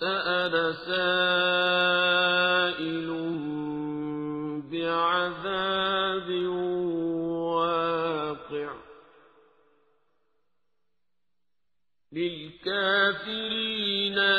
سأل 0.00 0.74
سائل 0.86 1.08
بعذاب 4.72 6.28
واقع. 7.48 8.70
للكافرين 12.12 13.20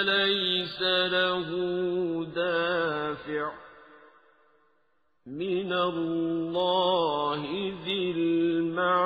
ليس 0.01 0.81
له 0.81 1.49
دافع. 2.35 3.51
من 5.25 5.73
الله 5.73 7.41
ذي 7.85 8.11
المعارج 8.11 8.99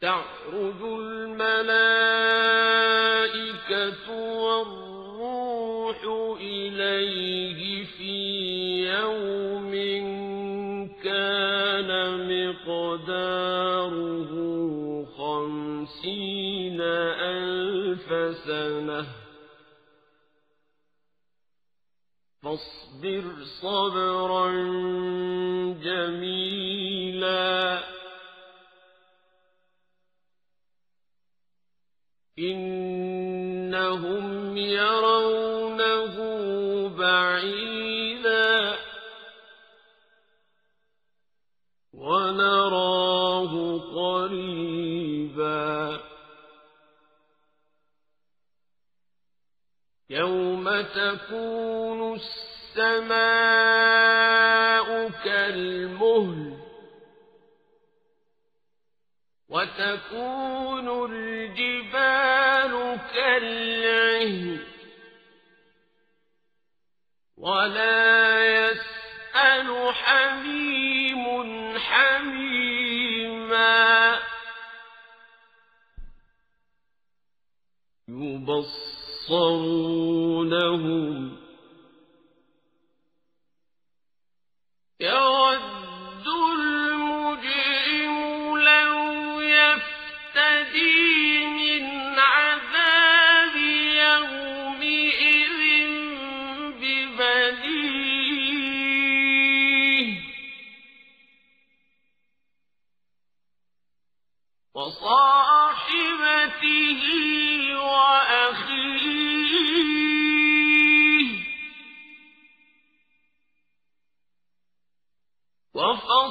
تعرج 0.00 0.82
الملائكة 0.82 1.90
والروح 4.42 5.98
إليه 6.40 7.84
في 7.84 8.16
يوم 8.88 9.72
كان 11.04 11.90
مقداره 12.30 14.32
خمسين 15.18 16.80
ألف 16.80 18.08
سنة 18.46 19.06
فاصبر 22.42 23.24
صبرا 23.62 24.46
جميلا 25.82 27.80
إنهم 32.38 34.26
يرونه 34.56 36.16
بعيدا. 36.88 38.78
ونراه 41.94 43.78
قريبا. 43.94 44.48
يوم 50.10 50.80
تكون 50.80 52.18
السماء 52.76 53.48
كالمهل. 55.24 56.57
وتكون 59.48 61.12
الجبال 61.12 62.98
كالعهن 63.14 64.58
ولا 67.36 68.44
يسأل 68.46 69.94
حميم 69.94 71.78
حميما 71.78 72.48
يبصرونهم 80.08 81.27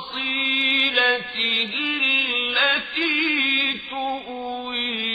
وفصيلته 0.07 1.73
التي 2.03 3.79
تؤويه 3.89 5.06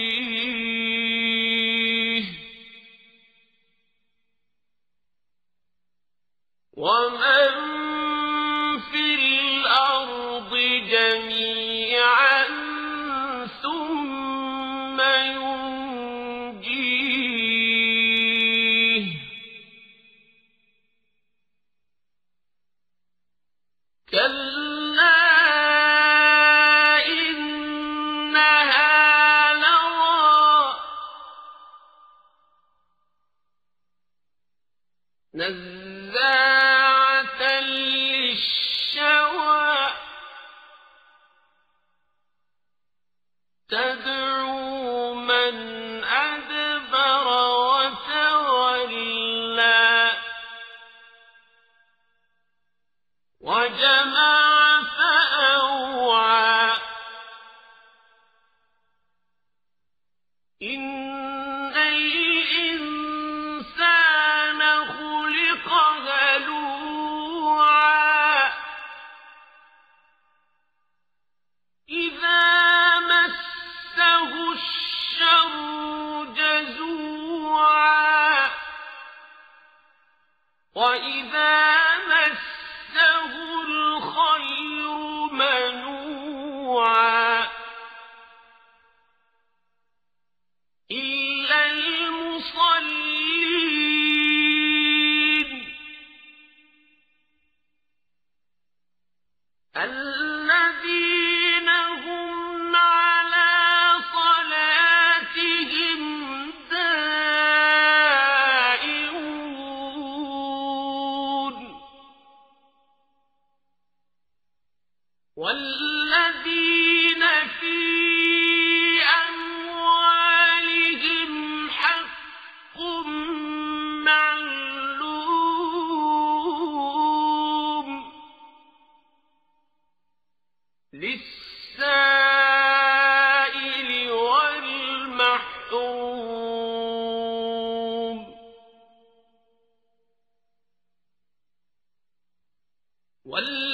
والذي 143.24 143.71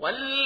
وال 0.00 0.37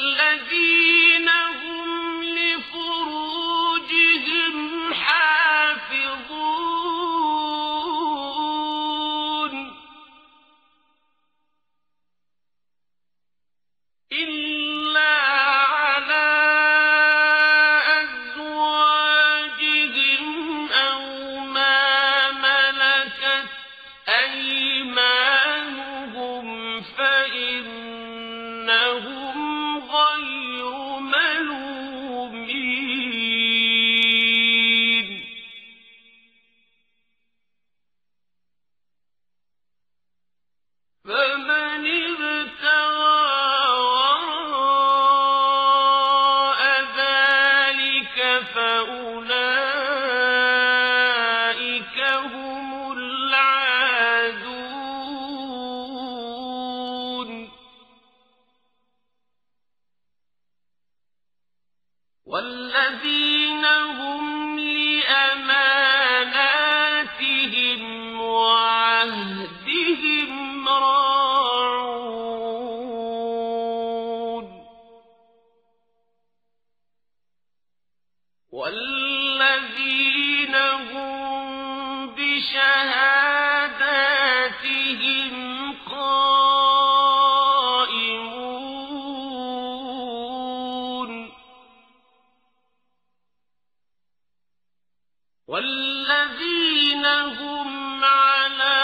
والذين 95.48 97.06
هم 97.40 97.70
على 98.04 98.76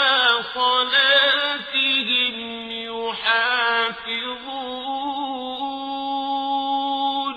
صلاتهم 0.56 2.36
يحافظون 6.14 7.36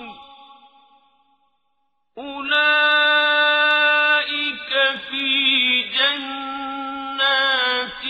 أولئك 3.37 4.71
في 5.09 5.27
جنات 5.97 8.03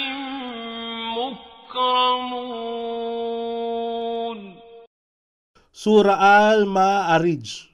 مكرمون 1.18 2.48
Sura 5.78 6.18
Al-Ma'arij 6.18 7.70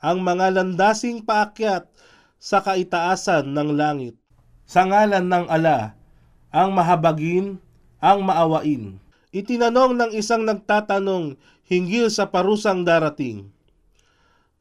Ang 0.00 0.24
mga 0.26 0.48
landasing 0.56 1.20
paakyat 1.28 1.84
sa 2.45 2.61
kaitaasan 2.61 3.57
ng 3.57 3.73
langit. 3.73 4.13
Sa 4.69 4.85
ngalan 4.85 5.25
ng 5.25 5.49
ala, 5.49 5.97
ang 6.53 6.77
mahabagin, 6.77 7.57
ang 7.97 8.21
maawain. 8.21 9.01
Itinanong 9.33 9.97
ng 9.97 10.11
isang 10.13 10.45
nagtatanong 10.45 11.41
hinggil 11.65 12.13
sa 12.13 12.29
parusang 12.29 12.85
darating. 12.85 13.49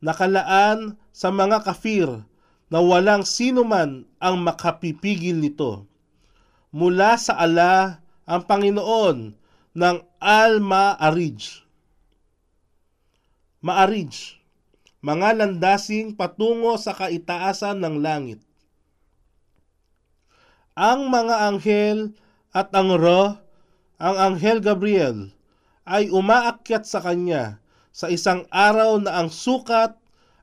Nakalaan 0.01 0.97
sa 1.13 1.29
mga 1.29 1.61
kafir 1.61 2.09
na 2.73 2.81
walang 2.81 3.21
sino 3.21 3.69
man 3.69 4.09
ang 4.17 4.41
makapipigil 4.41 5.37
nito. 5.37 5.85
Mula 6.73 7.21
sa 7.21 7.37
ala 7.37 8.01
ang 8.25 8.49
Panginoon 8.49 9.37
ng 9.77 9.97
Al-Ma'arij. 10.25 11.41
Maarij, 13.61 14.41
mga 15.05 15.37
landasing 15.37 16.17
patungo 16.17 16.81
sa 16.81 16.97
kaitaasan 16.97 17.77
ng 17.77 18.01
langit. 18.01 18.41
Ang 20.73 21.13
mga 21.13 21.53
anghel 21.53 22.17
at 22.57 22.73
ang 22.73 22.97
roh, 22.97 23.37
ang 24.01 24.17
anghel 24.17 24.65
Gabriel, 24.65 25.29
ay 25.85 26.09
umaakyat 26.09 26.89
sa 26.89 27.05
kanya 27.05 27.61
sa 27.93 28.09
isang 28.09 28.49
araw 28.49 28.97
na 28.97 29.21
ang 29.21 29.29
sukat 29.29 29.93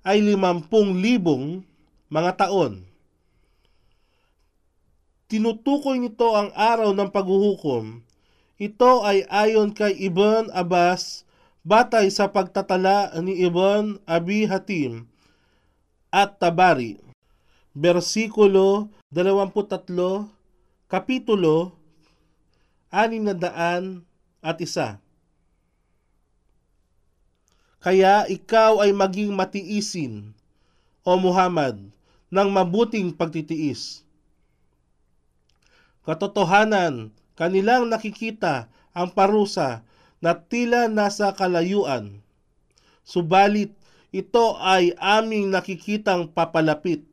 ay 0.05 0.21
limampung 0.21 1.01
libong 1.01 1.65
mga 2.13 2.45
taon. 2.45 2.85
Tinutukoy 5.25 5.97
nito 5.97 6.37
ang 6.37 6.53
araw 6.53 6.93
ng 6.93 7.09
paghuhukom. 7.09 8.05
Ito 8.61 9.01
ay 9.01 9.25
ayon 9.25 9.73
kay 9.73 9.97
Ibn 10.05 10.53
Abbas 10.53 11.25
batay 11.61 12.09
sa 12.09 12.29
pagtatala 12.29 13.13
ni 13.21 13.45
Ibn 13.45 14.01
Abi 14.09 14.49
Hatim 14.49 15.05
at 16.09 16.41
Tabari. 16.41 16.97
Versikulo 17.71 18.91
23, 19.15 19.87
Kapitulo 20.91 21.71
600 22.91 24.03
at 24.43 24.57
isa. 24.59 24.99
Kaya 27.81 28.27
ikaw 28.27 28.83
ay 28.83 28.91
maging 28.91 29.31
matiisin, 29.31 30.35
O 31.01 31.17
Muhammad, 31.17 31.79
ng 32.29 32.49
mabuting 32.51 33.09
pagtitiis. 33.15 34.03
Katotohanan, 36.05 37.09
kanilang 37.39 37.87
nakikita 37.89 38.67
ang 38.91 39.09
parusa 39.15 39.81
na 40.21 40.37
tila 40.37 40.85
nasa 40.85 41.33
kalayuan. 41.33 42.21
Subalit, 43.01 43.73
ito 44.13 44.55
ay 44.61 44.93
aming 45.01 45.49
nakikitang 45.49 46.29
papalapit. 46.29 47.03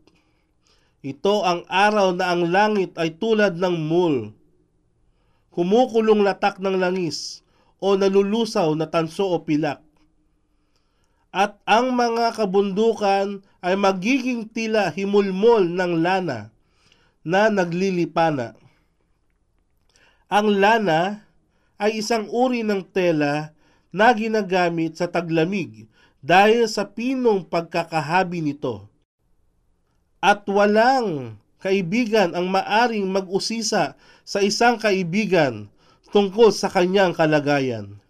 Ito 1.00 1.46
ang 1.46 1.60
araw 1.70 2.12
na 2.12 2.34
ang 2.34 2.52
langit 2.52 2.92
ay 3.00 3.16
tulad 3.16 3.56
ng 3.56 3.76
mul. 3.80 4.36
Kumukulong 5.54 6.22
latak 6.22 6.60
ng 6.60 6.76
langis 6.76 7.40
o 7.80 7.94
nalulusaw 7.96 8.74
na 8.76 8.86
tanso 8.90 9.24
o 9.26 9.40
pilak. 9.42 9.80
At 11.30 11.60
ang 11.64 11.94
mga 11.94 12.34
kabundukan 12.34 13.46
ay 13.62 13.74
magiging 13.78 14.50
tila 14.50 14.90
himulmol 14.90 15.64
ng 15.70 16.02
lana 16.02 16.50
na 17.22 17.52
naglilipana. 17.52 18.58
Ang 20.28 20.58
lana 20.58 21.27
ay 21.78 22.02
isang 22.02 22.26
uri 22.28 22.66
ng 22.66 22.82
tela 22.90 23.54
na 23.94 24.12
ginagamit 24.12 24.98
sa 24.98 25.06
taglamig 25.08 25.86
dahil 26.20 26.66
sa 26.66 26.84
pinong 26.84 27.46
pagkakahabi 27.46 28.42
nito. 28.42 28.90
At 30.18 30.44
walang 30.50 31.38
kaibigan 31.62 32.34
ang 32.34 32.50
maaring 32.50 33.06
mag-usisa 33.06 33.94
sa 34.26 34.38
isang 34.42 34.78
kaibigan 34.78 35.70
tungkol 36.10 36.50
sa 36.50 36.66
kanyang 36.66 37.14
kalagayan. 37.14 38.02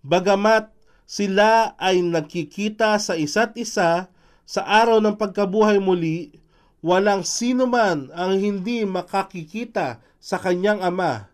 Bagamat 0.00 0.72
sila 1.08 1.76
ay 1.76 2.00
nagkikita 2.00 2.96
sa 2.96 3.16
isa't 3.16 3.56
isa 3.60 4.08
sa 4.48 4.62
araw 4.64 5.00
ng 5.04 5.20
pagkabuhay 5.20 5.76
muli, 5.76 6.32
walang 6.80 7.24
sino 7.24 7.68
man 7.68 8.08
ang 8.16 8.40
hindi 8.40 8.88
makakikita 8.88 10.00
sa 10.16 10.36
kanyang 10.40 10.80
ama, 10.80 11.28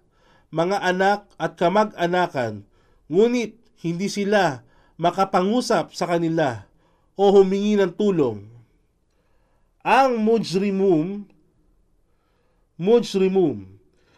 mga 0.55 0.79
anak 0.87 1.27
at 1.35 1.59
kamag-anakan, 1.59 2.63
ngunit 3.11 3.59
hindi 3.83 4.07
sila 4.07 4.63
makapangusap 4.95 5.91
sa 5.91 6.07
kanila 6.07 6.71
o 7.19 7.35
humingi 7.35 7.75
ng 7.75 7.91
tulong. 7.91 8.47
Ang 9.83 10.23
mujrimum, 10.23 11.27
mujrimum, 12.79 13.67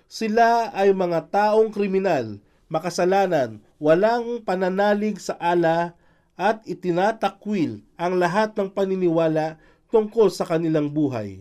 sila 0.06 0.68
ay 0.76 0.92
mga 0.92 1.24
taong 1.32 1.72
kriminal, 1.72 2.36
makasalanan, 2.68 3.56
walang 3.80 4.44
pananalig 4.44 5.16
sa 5.16 5.40
ala 5.40 5.96
at 6.36 6.60
itinatakwil 6.68 7.80
ang 7.96 8.20
lahat 8.20 8.52
ng 8.60 8.68
paniniwala 8.68 9.56
tungkol 9.88 10.28
sa 10.28 10.44
kanilang 10.44 10.92
buhay. 10.92 11.40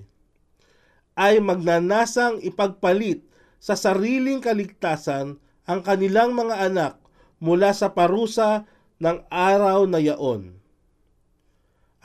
Ay 1.19 1.43
magnanasang 1.43 2.39
ipagpalit 2.39 3.34
sa 3.59 3.73
sariling 3.73 4.43
kaligtasan 4.43 5.41
ang 5.65 5.79
kanilang 5.81 6.37
mga 6.37 6.69
anak 6.69 6.93
mula 7.41 7.73
sa 7.73 7.91
parusa 7.91 8.69
ng 9.01 9.25
araw 9.27 9.89
na 9.89 9.99
yaon. 9.99 10.57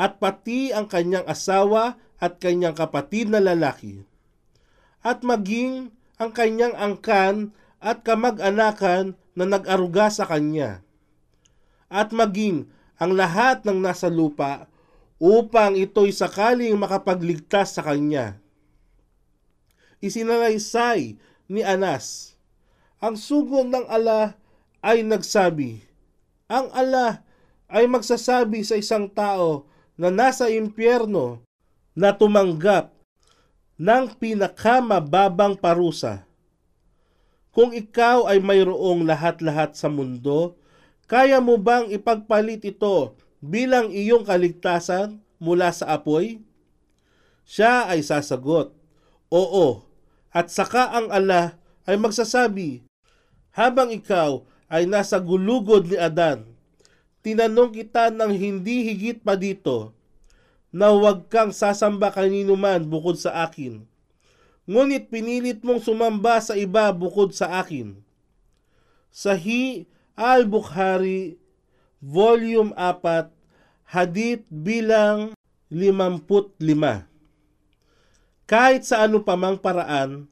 At 0.01 0.17
pati 0.17 0.73
ang 0.73 0.89
kanyang 0.89 1.29
asawa 1.29 2.01
at 2.17 2.41
kanyang 2.41 2.73
kapatid 2.73 3.29
na 3.29 3.41
lalaki. 3.41 4.01
At 5.05 5.21
maging 5.25 5.93
ang 6.21 6.33
kanyang 6.33 6.77
angkan 6.77 7.53
at 7.81 8.05
kamag-anakan 8.05 9.17
na 9.33 9.45
nag-aruga 9.49 10.13
sa 10.13 10.29
kanya. 10.29 10.85
At 11.89 12.13
maging 12.13 12.69
ang 13.01 13.17
lahat 13.17 13.65
ng 13.65 13.81
nasa 13.81 14.13
lupa 14.13 14.69
upang 15.21 15.77
ito'y 15.77 16.13
sakaling 16.13 16.77
makapagligtas 16.77 17.77
sa 17.77 17.85
kanya. 17.85 18.41
Isinalaysay 20.01 21.17
ni 21.51 21.67
Anas, 21.67 22.39
ang 23.03 23.19
sugo 23.19 23.67
ng 23.67 23.91
ala 23.91 24.39
ay 24.79 25.03
nagsabi, 25.03 25.83
ang 26.47 26.71
ala 26.71 27.27
ay 27.67 27.91
magsasabi 27.91 28.63
sa 28.63 28.79
isang 28.79 29.11
tao 29.11 29.67
na 29.99 30.15
nasa 30.15 30.47
impyerno 30.47 31.43
na 31.91 32.15
tumanggap 32.15 32.95
ng 33.75 34.15
pinakamababang 34.15 35.59
parusa. 35.59 36.23
Kung 37.51 37.75
ikaw 37.75 38.31
ay 38.31 38.39
mayroong 38.39 39.03
lahat-lahat 39.03 39.75
sa 39.75 39.91
mundo, 39.91 40.55
kaya 41.11 41.43
mo 41.43 41.59
bang 41.59 41.91
ipagpalit 41.91 42.63
ito 42.63 43.19
bilang 43.43 43.91
iyong 43.91 44.23
kaligtasan 44.23 45.19
mula 45.43 45.75
sa 45.75 45.99
apoy? 45.99 46.39
Siya 47.43 47.91
ay 47.91 48.07
sasagot, 48.07 48.71
Oo, 49.31 49.90
at 50.31 50.47
saka 50.51 50.95
ang 50.95 51.11
ala 51.11 51.59
ay 51.87 51.99
magsasabi, 51.99 52.87
Habang 53.51 53.91
ikaw 53.91 54.47
ay 54.71 54.87
nasa 54.87 55.19
gulugod 55.19 55.91
ni 55.91 55.99
Adan, 55.99 56.47
tinanong 57.27 57.75
kita 57.75 58.15
ng 58.15 58.31
hindi 58.31 58.87
higit 58.87 59.19
pa 59.27 59.35
dito, 59.35 59.91
na 60.71 60.95
huwag 60.95 61.27
kang 61.27 61.51
sasamba 61.51 62.15
kanino 62.15 62.55
man 62.55 62.87
bukod 62.87 63.19
sa 63.19 63.43
akin. 63.43 63.83
Ngunit 64.71 65.11
pinilit 65.11 65.67
mong 65.67 65.83
sumamba 65.83 66.39
sa 66.39 66.55
iba 66.55 66.87
bukod 66.95 67.35
sa 67.35 67.59
akin. 67.59 67.99
Sahi 69.11 69.91
al-Bukhari, 70.15 71.35
Volume 71.99 72.71
4, 72.79 73.35
Hadith 73.91 74.47
bilang 74.47 75.35
55. 75.75 77.10
Kahit 78.51 78.83
sa 78.83 79.07
ano 79.07 79.23
pa 79.23 79.39
mang 79.39 79.63
paraan, 79.63 80.27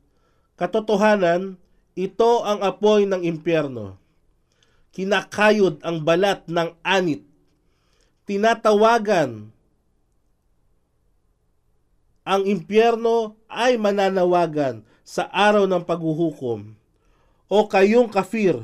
katotohanan, 0.59 1.55
ito 1.95 2.43
ang 2.43 2.59
apoy 2.67 3.07
ng 3.07 3.23
impyerno. 3.23 3.95
Kinakayod 4.91 5.79
ang 5.87 6.03
balat 6.03 6.43
ng 6.51 6.75
anit. 6.83 7.23
Tinatawagan 8.27 9.55
ang 12.29 12.43
impyerno 12.45 13.39
ay 13.47 13.79
mananawagan 13.79 14.83
sa 15.07 15.31
araw 15.31 15.71
ng 15.71 15.81
paghuhukom. 15.87 16.75
O 17.47 17.59
kayong 17.71 18.11
kafir, 18.11 18.61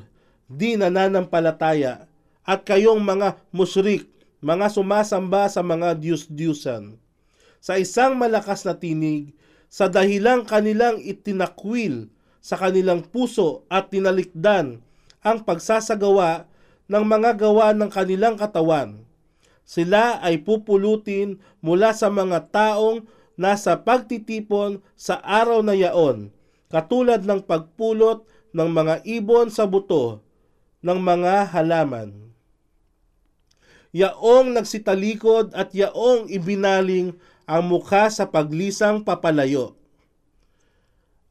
di 0.51 0.77
nananampalataya, 0.77 2.11
at 2.43 2.61
kayong 2.67 3.01
mga 3.01 3.41
musyrik, 3.55 4.05
mga 4.43 4.69
sumasamba 4.69 5.49
sa 5.49 5.65
mga 5.65 5.97
diyos-diyusan. 5.97 7.01
Sa 7.65 7.81
isang 7.81 8.21
malakas 8.21 8.69
na 8.69 8.77
tinig, 8.77 9.33
sa 9.75 9.91
dahilang 9.91 10.47
kanilang 10.47 11.03
itinakwil 11.03 12.07
sa 12.39 12.55
kanilang 12.55 13.03
puso 13.03 13.67
at 13.67 13.91
tinalikdan 13.91 14.79
ang 15.19 15.43
pagsasagawa 15.43 16.47
ng 16.87 17.03
mga 17.03 17.43
gawa 17.43 17.75
ng 17.75 17.91
kanilang 17.91 18.39
katawan. 18.39 19.03
Sila 19.67 20.23
ay 20.23 20.47
pupulutin 20.47 21.43
mula 21.59 21.91
sa 21.91 22.07
mga 22.07 22.55
taong 22.55 23.03
nasa 23.35 23.75
pagtitipon 23.75 24.79
sa 24.95 25.19
araw 25.19 25.67
na 25.67 25.75
yaon, 25.75 26.31
katulad 26.71 27.27
ng 27.27 27.43
pagpulot 27.43 28.23
ng 28.55 28.71
mga 28.71 29.03
ibon 29.03 29.51
sa 29.51 29.67
buto 29.67 30.23
ng 30.87 30.99
mga 31.03 31.51
halaman. 31.51 32.31
Yaong 33.91 34.55
nagsitalikod 34.55 35.51
at 35.51 35.75
yaong 35.75 36.31
ibinaling 36.31 37.19
ang 37.45 37.69
mukha 37.69 38.09
sa 38.09 38.29
paglisang 38.29 39.05
papalayo. 39.05 39.77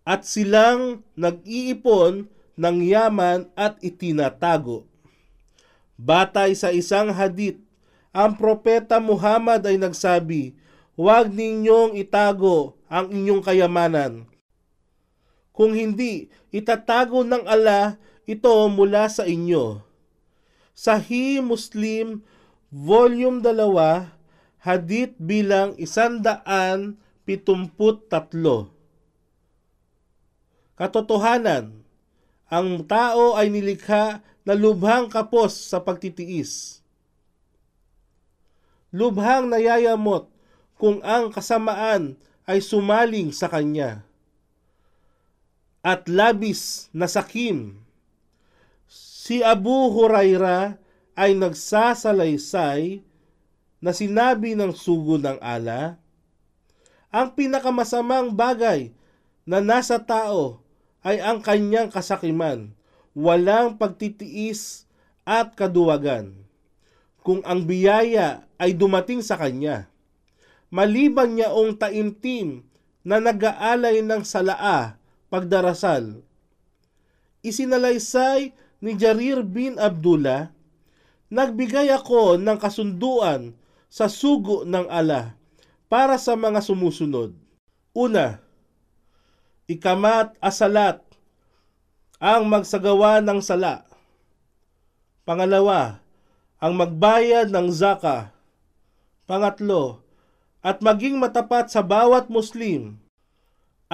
At 0.04 0.28
silang 0.28 1.06
nag-iipon 1.16 2.28
ng 2.60 2.78
yaman 2.84 3.50
at 3.56 3.80
itinatago. 3.80 4.86
Batay 5.96 6.54
sa 6.58 6.74
isang 6.74 7.14
hadith, 7.14 7.58
ang 8.14 8.38
propeta 8.38 9.02
Muhammad 9.02 9.66
ay 9.66 9.80
nagsabi, 9.80 10.54
Huwag 10.94 11.34
ninyong 11.34 11.98
itago 11.98 12.78
ang 12.86 13.10
inyong 13.10 13.42
kayamanan. 13.42 14.30
Kung 15.50 15.74
hindi, 15.74 16.30
itatago 16.54 17.26
ng 17.26 17.50
ala 17.50 17.98
ito 18.30 18.54
mula 18.70 19.10
sa 19.10 19.26
inyo. 19.26 19.82
Sahih 20.78 21.42
Muslim, 21.42 22.22
Volume 22.70 23.42
2, 23.42 24.10
Hadith 24.64 25.20
bilang 25.20 25.76
173. 25.76 26.96
Katotohanan, 30.80 31.84
ang 32.48 32.70
tao 32.88 33.36
ay 33.36 33.52
nilikha 33.52 34.24
na 34.48 34.56
lubhang 34.56 35.12
kapos 35.12 35.52
sa 35.52 35.84
pagtitiis. 35.84 36.80
Lubhang 38.96 39.52
nayayamot 39.52 40.32
kung 40.80 41.04
ang 41.04 41.28
kasamaan 41.28 42.16
ay 42.48 42.64
sumaling 42.64 43.36
sa 43.36 43.52
kanya. 43.52 44.08
At 45.84 46.08
labis 46.08 46.88
na 46.96 47.12
sakim. 47.12 47.84
Si 48.88 49.44
Abu 49.44 49.92
Huraira 49.92 50.80
ay 51.20 51.36
nagsasalaysay 51.36 53.04
na 53.84 53.92
sinabi 53.92 54.56
ng 54.56 54.72
sugo 54.72 55.20
ng 55.20 55.44
ala, 55.44 56.00
ang 57.12 57.36
pinakamasamang 57.36 58.32
bagay 58.32 58.96
na 59.44 59.60
nasa 59.60 60.00
tao 60.00 60.64
ay 61.04 61.20
ang 61.20 61.44
kanyang 61.44 61.92
kasakiman, 61.92 62.72
walang 63.12 63.76
pagtitiis 63.76 64.88
at 65.28 65.52
kaduwagan. 65.60 66.32
Kung 67.28 67.44
ang 67.44 67.68
biyaya 67.68 68.48
ay 68.56 68.72
dumating 68.72 69.20
sa 69.20 69.36
kanya, 69.36 69.92
maliban 70.72 71.36
niya 71.36 71.52
ong 71.52 71.76
taimtim 71.76 72.64
na 73.04 73.20
nag-aalay 73.20 74.00
ng 74.00 74.24
salaa 74.24 74.96
pagdarasal. 75.28 76.24
Isinalaysay 77.44 78.56
ni 78.80 78.96
Jarir 78.96 79.44
bin 79.44 79.76
Abdullah, 79.76 80.56
nagbigay 81.28 81.92
ako 81.92 82.40
ng 82.40 82.56
kasunduan 82.56 83.60
sa 83.94 84.10
sugo 84.10 84.66
ng 84.66 84.90
ala 84.90 85.38
para 85.86 86.18
sa 86.18 86.34
mga 86.34 86.66
sumusunod. 86.66 87.38
Una, 87.94 88.42
ikamat 89.70 90.34
asalat 90.42 91.06
ang 92.18 92.50
magsagawa 92.50 93.22
ng 93.22 93.38
sala. 93.38 93.86
Pangalawa, 95.30 96.02
ang 96.58 96.74
magbayad 96.74 97.54
ng 97.54 97.70
zaka. 97.70 98.34
Pangatlo, 99.30 100.02
at 100.66 100.82
maging 100.82 101.22
matapat 101.22 101.70
sa 101.70 101.86
bawat 101.86 102.34
Muslim. 102.34 102.98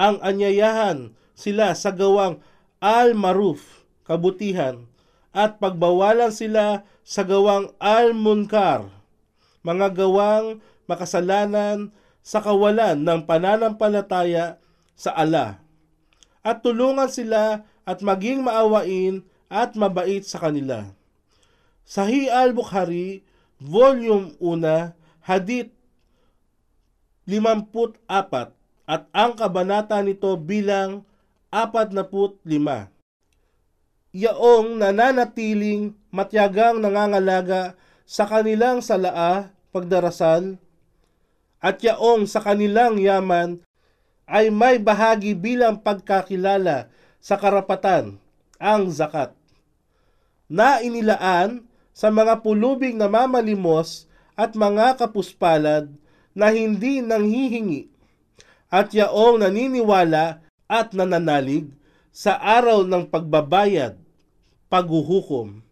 Ang 0.00 0.16
anyayahan 0.24 1.12
sila 1.36 1.76
sa 1.76 1.92
gawang 1.92 2.40
al-maruf, 2.80 3.84
kabutihan, 4.08 4.88
at 5.36 5.60
pagbawalan 5.60 6.32
sila 6.32 6.88
sa 7.04 7.20
gawang 7.20 7.74
al-munkar, 7.76 8.99
mga 9.60 9.92
gawang 9.92 10.60
makasalanan 10.88 11.92
sa 12.20 12.40
kawalan 12.44 13.00
ng 13.00 13.20
pananampalataya 13.24 14.60
sa 14.96 15.16
Allah. 15.16 15.60
At 16.40 16.64
tulungan 16.64 17.08
sila 17.08 17.64
at 17.84 18.00
maging 18.00 18.44
maawain 18.44 19.24
at 19.48 19.76
mabait 19.76 20.24
sa 20.24 20.40
kanila. 20.40 20.88
Sahih 21.84 22.30
al-Bukhari, 22.30 23.26
Volume 23.60 24.32
1, 24.38 24.94
Hadith 25.26 25.74
54 27.28 28.56
at 28.90 29.06
ang 29.14 29.36
kabanata 29.38 30.00
nito 30.02 30.34
bilang 30.34 31.04
45. 31.52 32.46
Yaong 34.10 34.82
nananatiling 34.82 35.94
matyagang 36.10 36.82
nangangalaga 36.82 37.78
sa 38.10 38.26
kanilang 38.26 38.82
salaa 38.82 39.54
pagdarasal 39.70 40.58
at 41.62 41.78
yaong 41.78 42.26
sa 42.26 42.42
kanilang 42.42 42.98
yaman 42.98 43.62
ay 44.26 44.50
may 44.50 44.82
bahagi 44.82 45.38
bilang 45.38 45.78
pagkakilala 45.78 46.90
sa 47.22 47.38
karapatan 47.38 48.18
ang 48.58 48.90
zakat. 48.90 49.30
Na 50.50 50.82
inilaan 50.82 51.62
sa 51.94 52.10
mga 52.10 52.42
pulubing 52.42 52.98
namamalimos 52.98 54.10
at 54.34 54.58
mga 54.58 54.98
kapuspalad 54.98 55.86
na 56.34 56.50
hindi 56.50 56.98
nanghihingi 56.98 57.86
at 58.74 58.90
yaong 58.90 59.46
naniniwala 59.46 60.42
at 60.66 60.90
nananalig 60.98 61.70
sa 62.10 62.34
araw 62.42 62.82
ng 62.82 63.06
pagbabayad, 63.06 63.94
paghuhukom, 64.66 65.62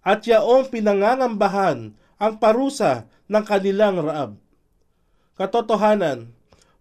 at 0.00 0.24
yaong 0.24 0.68
pinangangambahan 0.72 1.92
ang 2.20 2.34
parusa 2.40 3.08
ng 3.28 3.44
kanilang 3.44 4.00
raab. 4.00 4.36
Katotohanan, 5.36 6.28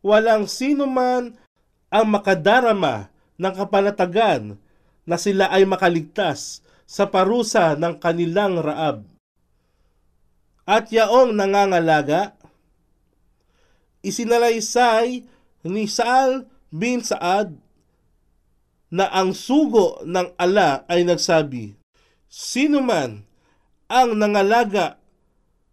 walang 0.04 0.48
sino 0.48 0.84
man 0.84 1.36
ang 1.88 2.06
makadarama 2.12 3.08
ng 3.40 3.54
kapanatagan 3.56 4.60
na 5.08 5.16
sila 5.16 5.48
ay 5.48 5.64
makaligtas 5.64 6.62
sa 6.84 7.08
parusa 7.08 7.80
ng 7.80 7.96
kanilang 7.98 8.60
raab. 8.60 9.08
At 10.68 10.92
yaong 10.94 11.34
nangangalaga, 11.34 12.38
isinalaysay 14.06 15.26
ni 15.66 15.86
Saal 15.90 16.46
bin 16.70 17.02
Saad 17.02 17.58
na 18.94 19.10
ang 19.10 19.34
sugo 19.34 20.02
ng 20.06 20.34
ala 20.38 20.86
ay 20.86 21.06
nagsabi, 21.06 21.79
Sino 22.30 22.86
man 22.86 23.26
ang 23.90 24.14
nangalaga 24.14 25.02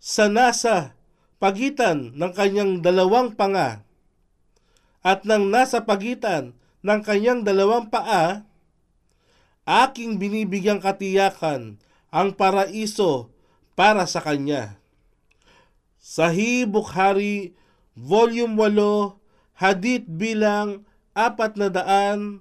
sa 0.00 0.32
nasa 0.32 0.96
pagitan 1.36 2.16
ng 2.16 2.32
kanyang 2.32 2.80
dalawang 2.80 3.36
panga 3.36 3.84
at 5.04 5.22
ng 5.22 5.52
nasa 5.52 5.84
pagitan 5.86 6.56
ng 6.82 7.00
kanyang 7.04 7.46
dalawang 7.46 7.86
paa, 7.86 8.42
aking 9.62 10.18
binibigyang 10.18 10.82
katiyakan 10.82 11.78
ang 12.10 12.34
paraiso 12.34 13.30
para 13.78 14.02
sa 14.08 14.18
kanya. 14.18 14.80
Sahih 16.00 16.66
Bukhari, 16.66 17.54
Volume 17.94 18.58
8, 18.58 19.14
Hadith 19.60 20.10
bilang 20.10 20.82
481. 21.14 22.40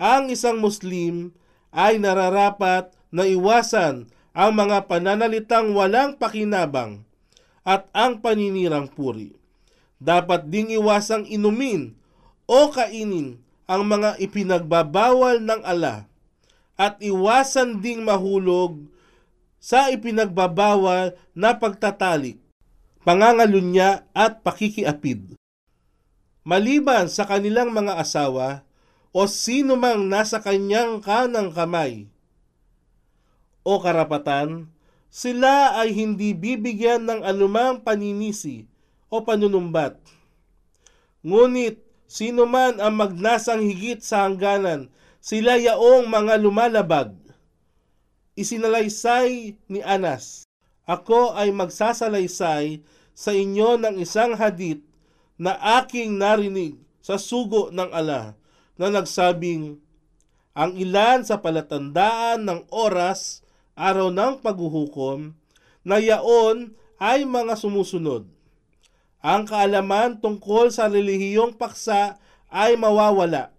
Ang 0.00 0.32
isang 0.32 0.58
Muslim 0.58 1.36
ay 1.72 2.00
nararapat 2.00 2.92
na 3.12 3.28
iwasan 3.28 4.08
ang 4.32 4.50
mga 4.56 4.88
pananalitang 4.88 5.76
walang 5.76 6.16
pakinabang 6.16 7.04
at 7.62 7.86
ang 7.92 8.24
paninirang 8.24 8.88
puri. 8.88 9.36
Dapat 10.02 10.50
ding 10.50 10.72
iwasang 10.72 11.28
inumin 11.28 11.94
o 12.48 12.72
kainin 12.72 13.38
ang 13.70 13.86
mga 13.86 14.18
ipinagbabawal 14.18 15.38
ng 15.38 15.62
ala 15.62 16.10
at 16.74 16.98
iwasan 16.98 17.78
ding 17.78 18.02
mahulog 18.02 18.82
sa 19.62 19.94
ipinagbabawal 19.94 21.14
na 21.38 21.54
pagtatalik, 21.54 22.42
pangangalunya 23.06 24.02
at 24.10 24.42
pakikiapid. 24.42 25.38
Maliban 26.42 27.06
sa 27.06 27.22
kanilang 27.22 27.70
mga 27.70 28.02
asawa 28.02 28.66
o 29.12 29.28
sino 29.28 29.76
mang 29.76 30.08
nasa 30.08 30.40
kanyang 30.40 31.04
kanang 31.04 31.52
kamay 31.52 32.08
o 33.62 33.78
karapatan, 33.78 34.72
sila 35.12 35.78
ay 35.78 35.94
hindi 35.94 36.34
bibigyan 36.34 37.06
ng 37.06 37.20
anumang 37.22 37.84
paninisi 37.84 38.66
o 39.12 39.22
panunumbat. 39.22 40.00
Ngunit 41.22 41.78
sino 42.08 42.48
man 42.48 42.82
ang 42.82 42.98
magnasang 42.98 43.62
higit 43.62 44.02
sa 44.02 44.26
hangganan, 44.26 44.90
sila 45.22 45.54
yaong 45.60 46.10
mga 46.10 46.34
lumalabag. 46.42 47.14
Isinalaysay 48.34 49.54
ni 49.68 49.80
Anas, 49.84 50.48
Ako 50.82 51.38
ay 51.38 51.54
magsasalaysay 51.54 52.82
sa 53.14 53.30
inyo 53.30 53.78
ng 53.78 54.02
isang 54.02 54.34
hadith 54.34 54.82
na 55.38 55.54
aking 55.78 56.18
narinig 56.18 56.74
sa 56.98 57.20
sugo 57.20 57.70
ng 57.70 57.92
ala 57.94 58.34
na 58.82 58.90
nagsabing, 58.90 59.78
ang 60.58 60.74
ilan 60.74 61.22
sa 61.22 61.38
palatandaan 61.38 62.42
ng 62.42 62.66
oras, 62.74 63.46
araw 63.78 64.10
ng 64.10 64.42
paghuhukom, 64.42 65.38
na 65.86 66.02
yaon 66.02 66.74
ay 66.98 67.22
mga 67.22 67.54
sumusunod. 67.54 68.26
Ang 69.22 69.46
kaalaman 69.46 70.18
tungkol 70.18 70.74
sa 70.74 70.90
relihiyong 70.90 71.54
paksa 71.54 72.18
ay 72.50 72.74
mawawala. 72.74 73.54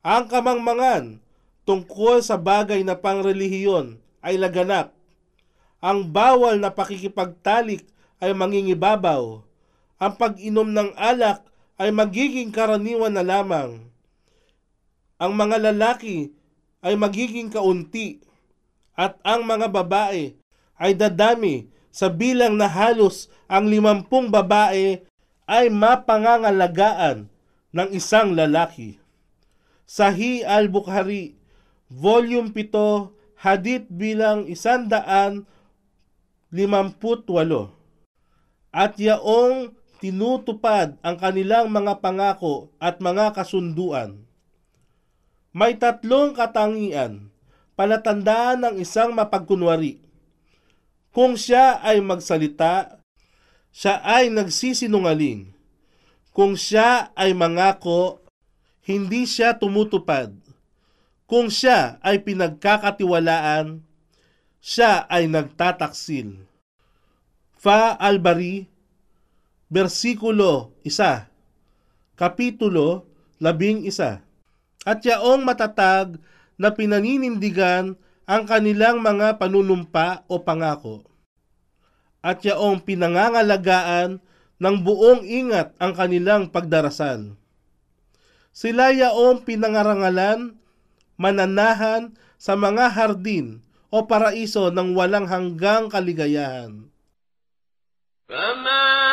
Ang 0.00 0.32
kamangmangan 0.32 1.20
tungkol 1.68 2.24
sa 2.24 2.40
bagay 2.40 2.80
na 2.88 2.96
pangrelihiyon 2.96 4.00
ay 4.24 4.40
laganap. 4.40 4.96
Ang 5.84 6.08
bawal 6.08 6.56
na 6.56 6.72
pakikipagtalik 6.72 7.84
ay 8.16 8.32
mangingibabaw. 8.32 9.44
Ang 10.00 10.12
pag-inom 10.16 10.72
ng 10.72 10.96
alak 10.96 11.44
ay 11.76 11.92
magiging 11.92 12.48
karaniwan 12.48 13.12
na 13.12 13.20
lamang. 13.20 13.88
Ang 15.18 15.34
mga 15.34 15.70
lalaki 15.70 16.30
ay 16.78 16.94
magiging 16.94 17.50
kaunti 17.50 18.22
at 18.94 19.18
ang 19.26 19.42
mga 19.42 19.66
babae 19.66 20.38
ay 20.78 20.92
dadami 20.94 21.66
sa 21.90 22.06
bilang 22.06 22.54
na 22.54 22.70
halos 22.70 23.26
ang 23.50 23.66
limampung 23.66 24.30
babae 24.30 25.02
ay 25.50 25.66
mapangangalagaan 25.74 27.26
ng 27.74 27.88
isang 27.90 28.36
lalaki. 28.38 29.02
Sahi 29.88 30.44
al-Bukhari, 30.44 31.34
Volume 31.88 32.52
7, 32.52 33.10
Hadith 33.40 33.88
bilang 33.88 34.44
isandaan 34.44 35.48
limamputwalo. 36.52 37.72
At 38.68 39.00
yaong 39.00 39.72
tinutupad 39.98 41.00
ang 41.00 41.16
kanilang 41.16 41.72
mga 41.72 42.04
pangako 42.04 42.68
at 42.76 43.00
mga 43.00 43.32
kasunduan. 43.32 44.27
May 45.48 45.80
tatlong 45.80 46.36
katangian, 46.36 47.32
palatandaan 47.72 48.68
ng 48.68 48.74
isang 48.84 49.16
mapagkunwari. 49.16 49.96
Kung 51.08 51.40
siya 51.40 51.80
ay 51.80 52.04
magsalita, 52.04 53.00
siya 53.72 54.04
ay 54.04 54.28
nagsisinungaling. 54.28 55.56
Kung 56.36 56.52
siya 56.54 57.10
ay 57.16 57.32
mangako, 57.32 58.20
hindi 58.84 59.24
siya 59.24 59.56
tumutupad. 59.56 60.36
Kung 61.24 61.48
siya 61.48 61.96
ay 62.04 62.20
pinagkakatiwalaan, 62.22 63.80
siya 64.60 65.08
ay 65.08 65.32
nagtataksil. 65.32 66.44
Fa 67.56 67.96
Albari, 67.96 68.68
versikulo 69.72 70.76
1, 70.84 71.24
kapitulo 72.20 73.08
11 73.40 74.27
at 74.88 75.04
yaong 75.04 75.44
matatag 75.44 76.16
na 76.56 76.72
pinaninindigan 76.72 77.92
ang 78.24 78.42
kanilang 78.48 79.04
mga 79.04 79.36
panunumpa 79.36 80.24
o 80.24 80.40
pangako 80.40 81.04
at 82.24 82.42
yaong 82.42 82.82
pinangangalagaan 82.82 84.18
ng 84.58 84.76
buong 84.82 85.22
ingat 85.22 85.72
ang 85.78 85.94
kanilang 85.94 86.50
pagdarasal. 86.50 87.38
Sila 88.50 88.90
yaong 88.90 89.46
pinangarangalan, 89.46 90.58
mananahan 91.14 92.18
sa 92.34 92.58
mga 92.58 92.90
hardin 92.90 93.62
o 93.88 94.04
paraiso 94.04 94.74
ng 94.74 94.98
walang 94.98 95.30
hanggang 95.30 95.86
kaligayahan. 95.86 96.90
Fama 98.28 99.07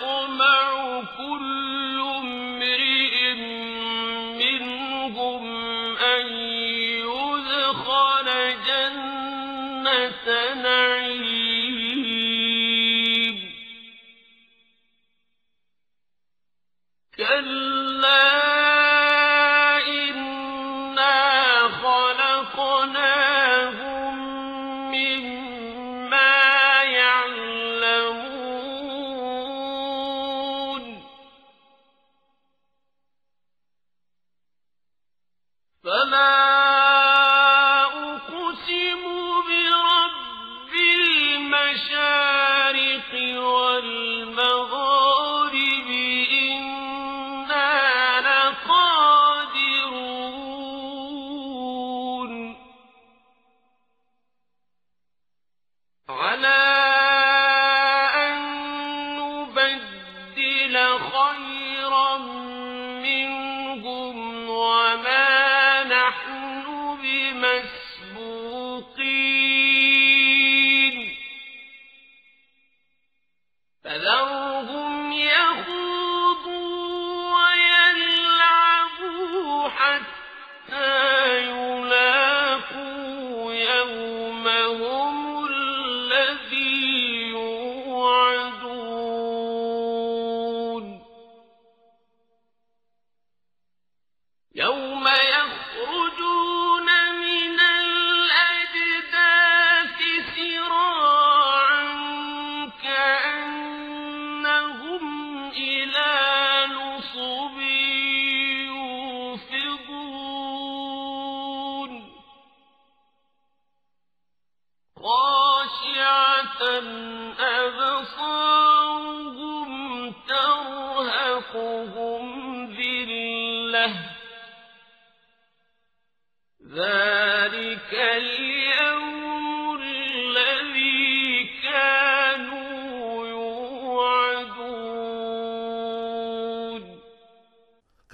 أيطمع 0.00 1.02
كل 1.18 2.00
امرئ 2.00 3.34
منهم 4.38 5.44
أن 5.96 6.26
يدخل 7.06 8.28
جنة 8.66 10.54
نعيم. 10.62 10.97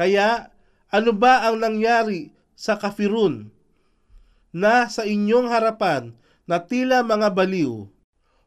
Kaya, 0.04 0.52
ano 0.92 1.16
ba 1.16 1.48
ang 1.48 1.64
nangyari 1.64 2.28
sa 2.52 2.76
kafirun 2.76 3.48
na 4.52 4.84
sa 4.92 5.08
inyong 5.08 5.48
harapan 5.48 6.12
na 6.44 6.60
tila 6.60 7.00
mga 7.00 7.32
baliw 7.32 7.88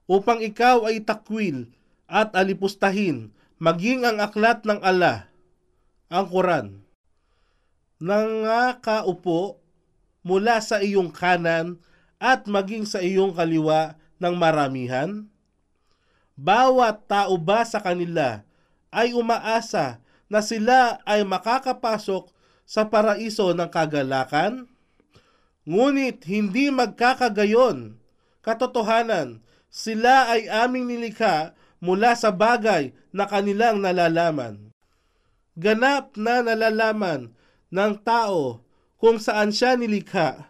upang 0.05 0.37
ikaw 0.45 0.85
ay 0.85 1.01
takwil 1.01 1.65
at 2.05 2.29
alipustahin 2.37 3.33
maging 3.57 4.05
ang 4.05 4.21
aklat 4.21 4.69
ng 4.69 4.77
Allah, 4.85 5.33
ang 6.13 6.29
Quran. 6.29 6.85
Nangakaupo 7.97 9.57
mula 10.21 10.61
sa 10.61 10.77
iyong 10.77 11.09
kanan 11.09 11.81
at 12.21 12.45
maging 12.45 12.85
sa 12.85 13.01
iyong 13.01 13.33
kaliwa 13.33 13.97
ng 14.21 14.33
maramihan? 14.37 15.25
Bawat 16.37 17.09
tao 17.09 17.33
ba 17.41 17.65
sa 17.65 17.81
kanila 17.81 18.45
ay 18.93 19.17
umaasa 19.17 20.05
na 20.27 20.43
sila 20.43 20.99
ay 21.07 21.23
makakapasok 21.23 22.31
sa 22.67 22.87
paraiso 22.87 23.55
ng 23.55 23.71
kagalakan? 23.71 24.67
Ngunit 25.67 26.23
hindi 26.27 26.71
magkakagayon. 26.71 27.99
Katotohanan, 28.43 29.43
sila 29.67 30.31
ay 30.31 30.47
aming 30.47 30.87
nilikha 30.87 31.51
mula 31.83 32.15
sa 32.15 32.31
bagay 32.31 32.95
na 33.11 33.27
kanilang 33.27 33.83
nalalaman. 33.83 34.71
Ganap 35.59 36.15
na 36.15 36.39
nalalaman 36.39 37.35
ng 37.67 37.93
tao 38.07 38.63
kung 38.95 39.19
saan 39.19 39.51
siya 39.51 39.75
nilikha. 39.75 40.47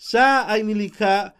Siya 0.00 0.48
ay 0.48 0.64
nilikha 0.64 1.36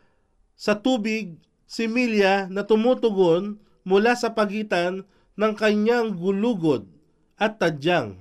sa 0.61 0.77
tubig, 0.77 1.41
similya 1.65 2.53
na 2.53 2.69
tumutugon 2.69 3.57
mula 3.89 4.13
sa 4.13 4.37
pagitan 4.37 5.09
ng 5.41 5.53
kanyang 5.57 6.13
gulugod 6.13 7.00
at 7.41 7.57
tadyang. 7.57 8.21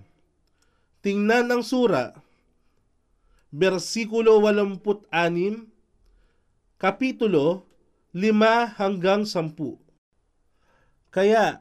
Tingnan 1.03 1.51
ang 1.51 1.63
sura, 1.63 2.15
versikulo 3.51 4.39
86, 4.39 5.67
kapitulo 6.79 7.67
5 8.15 8.79
hanggang 8.79 9.27
10. 9.27 9.75
Kaya 11.11 11.59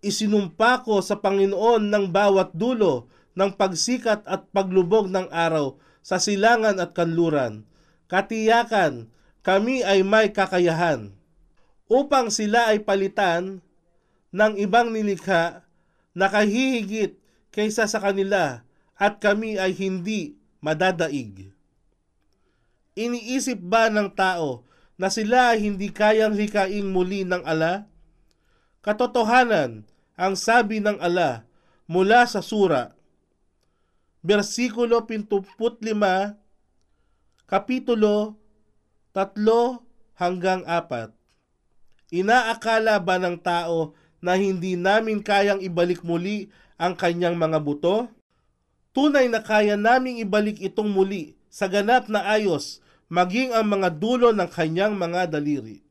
isinumpa 0.00 0.84
ko 0.84 1.04
sa 1.04 1.20
Panginoon 1.20 1.92
ng 1.92 2.04
bawat 2.08 2.56
dulo 2.56 3.12
ng 3.34 3.50
pagsikat 3.52 4.24
at 4.24 4.48
paglubog 4.54 5.10
ng 5.10 5.28
araw 5.28 5.76
sa 6.04 6.20
silangan 6.20 6.78
at 6.78 6.92
kanluran. 6.96 7.66
Katiyakan, 8.08 9.10
kami 9.44 9.84
ay 9.84 10.00
may 10.04 10.32
kakayahan 10.32 11.12
upang 11.88 12.32
sila 12.32 12.72
ay 12.72 12.80
palitan 12.80 13.60
ng 14.32 14.52
ibang 14.60 14.92
nilikha 14.92 15.63
na 16.14 16.30
kahihigit 16.30 17.18
kaysa 17.50 17.90
sa 17.90 17.98
kanila 17.98 18.62
at 18.94 19.18
kami 19.18 19.58
ay 19.58 19.74
hindi 19.74 20.38
madadaig. 20.62 21.50
Iniisip 22.94 23.58
ba 23.58 23.90
ng 23.90 24.14
tao 24.14 24.62
na 24.94 25.10
sila 25.10 25.52
ay 25.52 25.66
hindi 25.66 25.90
kayang 25.90 26.38
hikaing 26.38 26.94
muli 26.94 27.26
ng 27.26 27.42
ala? 27.42 27.90
Katotohanan, 28.86 29.82
ang 30.14 30.34
sabi 30.38 30.78
ng 30.78 31.02
ala 31.02 31.42
mula 31.90 32.22
sa 32.30 32.38
sura, 32.38 32.94
versikulo 34.22 35.02
75, 35.02 35.42
kapitulo 37.50 38.38
3 39.10 39.42
hanggang 40.14 40.62
4. 40.62 41.10
Inaakala 42.14 43.02
ba 43.02 43.18
ng 43.18 43.36
tao 43.42 43.98
na 44.24 44.40
hindi 44.40 44.80
namin 44.80 45.20
kayang 45.20 45.60
ibalik 45.60 46.00
muli 46.00 46.48
ang 46.80 46.96
kanyang 46.96 47.36
mga 47.36 47.60
buto? 47.60 48.08
Tunay 48.96 49.28
na 49.28 49.44
kaya 49.44 49.76
naming 49.76 50.24
ibalik 50.24 50.64
itong 50.64 50.88
muli 50.88 51.36
sa 51.52 51.68
ganap 51.68 52.08
na 52.08 52.24
ayos 52.24 52.80
maging 53.12 53.52
ang 53.52 53.68
mga 53.68 54.00
dulo 54.00 54.32
ng 54.32 54.48
kanyang 54.48 54.96
mga 54.96 55.28
daliri. 55.28 55.84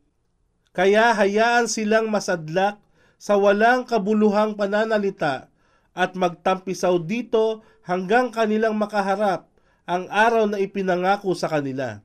Kaya 0.73 1.13
hayaan 1.13 1.69
silang 1.69 2.09
masadlak 2.09 2.81
sa 3.21 3.37
walang 3.37 3.85
kabuluhang 3.85 4.57
pananalita 4.57 5.53
at 5.93 6.17
magtampisaw 6.17 6.97
dito 7.05 7.61
hanggang 7.85 8.33
kanilang 8.33 8.73
makaharap 8.73 9.45
ang 9.85 10.09
araw 10.09 10.49
na 10.49 10.57
ipinangako 10.57 11.37
sa 11.37 11.45
kanila. 11.45 12.01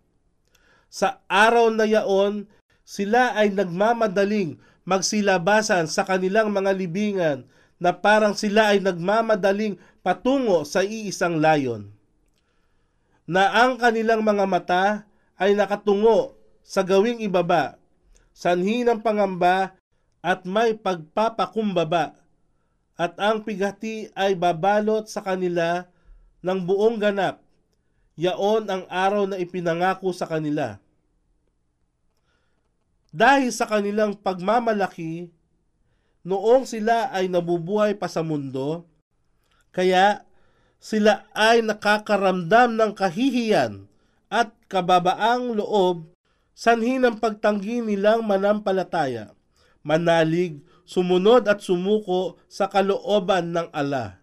Sa 0.93 1.25
araw 1.25 1.73
na 1.73 1.89
yaon, 1.89 2.45
sila 2.85 3.33
ay 3.35 3.53
nagmamadaling 3.53 4.61
magsilabasan 4.89 5.85
sa 5.85 6.01
kanilang 6.09 6.49
mga 6.49 6.73
libingan 6.73 7.45
na 7.77 7.93
parang 7.93 8.33
sila 8.33 8.73
ay 8.73 8.81
nagmamadaling 8.81 9.77
patungo 10.01 10.65
sa 10.65 10.81
iisang 10.81 11.37
layon. 11.37 11.93
Na 13.29 13.53
ang 13.53 13.77
kanilang 13.77 14.25
mga 14.25 14.45
mata 14.49 14.85
ay 15.37 15.53
nakatungo 15.53 16.33
sa 16.65 16.81
gawing 16.81 17.21
ibaba, 17.21 17.77
sanhi 18.33 18.81
ng 18.81 19.05
pangamba 19.05 19.77
at 20.25 20.49
may 20.49 20.73
pagpapakumbaba, 20.73 22.17
at 22.99 23.15
ang 23.21 23.45
pigati 23.45 24.11
ay 24.17 24.35
babalot 24.35 25.07
sa 25.07 25.23
kanila 25.23 25.87
ng 26.43 26.59
buong 26.65 26.99
ganap, 26.99 27.39
yaon 28.19 28.67
ang 28.67 28.89
araw 28.91 29.31
na 29.31 29.39
ipinangako 29.39 30.11
sa 30.11 30.27
kanila. 30.27 30.81
Dahil 33.09 33.49
sa 33.51 33.65
kanilang 33.65 34.17
pagmamalaki, 34.21 35.33
noong 36.29 36.69
sila 36.69 37.09
ay 37.09 37.33
nabubuhay 37.33 37.97
pa 37.97 38.07
sa 38.11 38.21
mundo, 38.21 38.85
Kaya 39.69 40.27
sila 40.83 41.29
ay 41.37 41.63
nakakaramdam 41.63 42.75
ng 42.75 42.93
kahihiyan 42.97 43.87
at 44.33 44.51
kababaang 44.67 45.55
loob 45.55 46.09
sanhi 46.59 46.99
ng 46.99 47.23
pagtanggi 47.23 47.79
nilang 47.83 48.27
manampalataya, 48.27 49.31
manalig, 49.87 50.59
sumunod 50.83 51.47
at 51.47 51.63
sumuko 51.63 52.43
sa 52.51 52.67
kalooban 52.67 53.55
ng 53.55 53.69
ala. 53.71 54.18